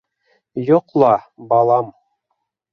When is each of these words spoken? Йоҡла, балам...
Йоҡла, 0.69 1.13
балам... 1.53 1.95